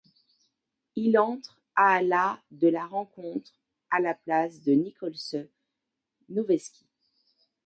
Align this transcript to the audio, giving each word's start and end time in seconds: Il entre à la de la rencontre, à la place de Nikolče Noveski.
Il 0.95 1.19
entre 1.19 1.61
à 1.75 2.01
la 2.01 2.41
de 2.49 2.67
la 2.67 2.87
rencontre, 2.87 3.51
à 3.91 3.99
la 3.99 4.15
place 4.15 4.59
de 4.63 4.71
Nikolče 4.73 5.47
Noveski. 6.29 6.87